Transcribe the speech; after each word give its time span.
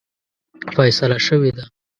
فیصله 0.75 1.17
شوې 1.25 1.49
ده. 1.55 1.63